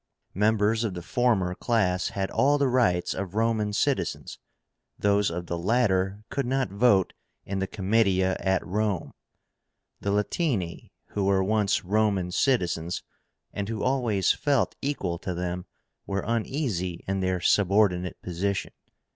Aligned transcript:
Members 0.33 0.83
of 0.83 0.95
the 0.95 1.03
former 1.03 1.53
class 1.53 2.09
had 2.09 2.31
all 2.31 2.57
the 2.57 2.67
rights 2.67 3.13
of 3.13 3.35
Roman 3.35 3.71
citizens; 3.71 4.39
those 4.97 5.29
of 5.29 5.45
the 5.45 5.59
latter 5.59 6.23
could 6.31 6.47
not 6.47 6.71
vote 6.71 7.13
in 7.45 7.59
the 7.59 7.67
Comitia 7.67 8.35
at 8.39 8.65
Rome. 8.65 9.13
The 9.99 10.09
Latíni, 10.09 10.89
who 11.09 11.25
were 11.25 11.43
once 11.43 11.85
Roman 11.85 12.31
citizens, 12.31 13.03
and 13.53 13.69
who 13.69 13.83
always 13.83 14.31
felt 14.31 14.73
equal 14.81 15.19
to 15.19 15.35
them, 15.35 15.67
were 16.07 16.23
uneasy 16.25 17.03
in 17.07 17.19
their 17.19 17.39
subordinate 17.39 18.19
position. 18.23 18.71